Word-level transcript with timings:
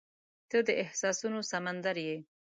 •ته 0.49 0.57
د 0.67 0.69
احساسونو 0.83 1.39
سمندر 1.51 1.95
یې. 2.07 2.17